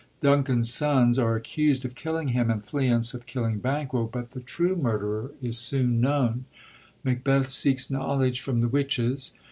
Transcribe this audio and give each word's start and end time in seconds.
Duncan's 0.19 0.73
sons 0.73 1.19
are 1.19 1.35
accused 1.35 1.85
of 1.85 1.93
killing 1.93 2.29
him. 2.29 2.49
and 2.49 2.63
Fleance 2.65 3.13
of 3.13 3.27
killing 3.27 3.59
Banquo, 3.59 4.05
but 4.11 4.31
the 4.31 4.39
124 4.39 4.39
MACBETH 4.39 4.51
KING 4.89 4.91
LEAR 4.91 4.97
true 4.97 5.07
murderer 5.09 5.31
is 5.43 5.57
soon 5.59 6.01
known. 6.01 6.45
Macbeth 7.03 7.51
seeks 7.51 7.91
knowledge 7.91 8.41
from 8.41 8.61
the 8.61 8.67
witches. 8.67 9.33